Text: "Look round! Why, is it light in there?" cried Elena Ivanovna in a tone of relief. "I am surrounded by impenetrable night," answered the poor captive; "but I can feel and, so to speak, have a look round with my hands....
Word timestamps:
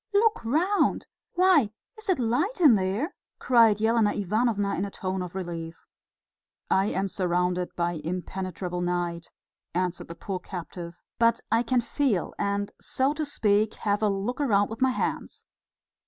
"Look 0.15 0.43
round! 0.43 1.05
Why, 1.33 1.69
is 1.95 2.09
it 2.09 2.17
light 2.17 2.59
in 2.59 2.73
there?" 2.73 3.13
cried 3.37 3.79
Elena 3.79 4.13
Ivanovna 4.13 4.73
in 4.73 4.83
a 4.83 4.89
tone 4.89 5.21
of 5.21 5.35
relief. 5.35 5.85
"I 6.71 6.87
am 6.87 7.07
surrounded 7.07 7.75
by 7.75 8.01
impenetrable 8.03 8.81
night," 8.81 9.29
answered 9.75 10.07
the 10.07 10.15
poor 10.15 10.39
captive; 10.39 10.99
"but 11.19 11.39
I 11.51 11.61
can 11.61 11.81
feel 11.81 12.33
and, 12.39 12.71
so 12.79 13.13
to 13.13 13.27
speak, 13.27 13.75
have 13.75 14.01
a 14.01 14.09
look 14.09 14.39
round 14.39 14.71
with 14.71 14.81
my 14.81 14.89
hands.... 14.89 15.45